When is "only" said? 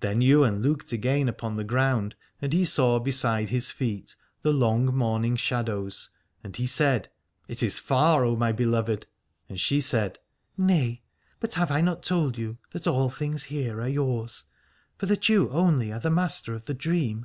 15.48-15.90